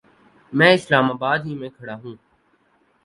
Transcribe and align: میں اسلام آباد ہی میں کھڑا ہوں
میں 0.53 0.71
اسلام 0.73 1.11
آباد 1.11 1.39
ہی 1.45 1.53
میں 1.55 1.69
کھڑا 1.69 1.95
ہوں 2.03 2.15